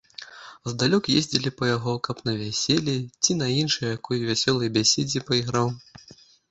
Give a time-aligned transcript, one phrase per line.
[0.71, 5.67] Здалёк ездзілі па яго, каб на вяселлі ці на іншай якой вясёлай бяседзе пайграў.